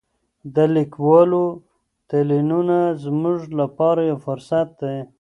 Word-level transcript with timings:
د 0.55 0.57
لیکوالو 0.75 1.43
تلینونه 2.09 2.79
زموږ 3.03 3.39
لپاره 3.59 4.01
یو 4.09 4.17
فرصت 4.25 4.67
دی. 4.81 4.97